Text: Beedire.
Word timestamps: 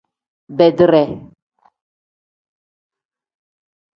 Beedire. 0.57 1.03